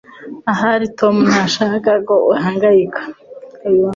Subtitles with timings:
[0.51, 3.01] Ahari Tom ntashaka ko uhangayika